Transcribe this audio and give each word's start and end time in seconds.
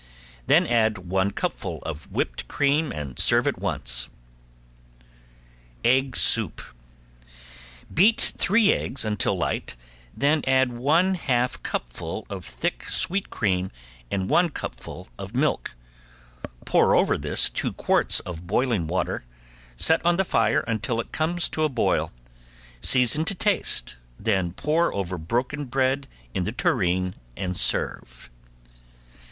Then 0.47 0.65
add 0.65 0.97
one 0.97 1.29
cupful 1.29 1.77
of 1.83 2.11
whipped 2.11 2.47
cream 2.47 2.91
and 2.91 3.19
serve 3.19 3.45
at 3.45 3.59
once. 3.59 4.09
~EGG 5.83 6.15
SOUP~ 6.15 6.63
Beat 7.93 8.19
three 8.35 8.73
eggs 8.73 9.05
until 9.05 9.37
light, 9.37 9.75
then 10.17 10.43
add 10.47 10.71
one 10.73 11.13
half 11.13 11.61
cupful 11.61 12.25
of 12.31 12.43
thick 12.45 12.85
sweet 12.89 13.29
cream 13.29 13.69
and 14.09 14.27
one 14.27 14.49
cupful 14.49 15.07
of 15.19 15.35
milk, 15.35 15.75
pour 16.65 16.95
over 16.95 17.15
this 17.15 17.47
two 17.47 17.71
quarts 17.71 18.21
of 18.21 18.47
boiling 18.47 18.87
water, 18.87 19.23
set 19.77 20.03
on 20.03 20.17
the 20.17 20.25
fire 20.25 20.61
until 20.61 20.99
it 20.99 21.11
comes 21.11 21.47
to 21.49 21.63
a 21.63 21.69
boil, 21.69 22.11
season 22.81 23.23
to 23.25 23.35
taste, 23.35 23.97
then 24.19 24.51
pour 24.51 24.91
over 24.95 25.19
broken 25.19 25.65
bread 25.65 26.07
in 26.33 26.43
the 26.43 26.51
tureen 26.51 27.13
and 27.37 27.55
serve. 27.55 28.31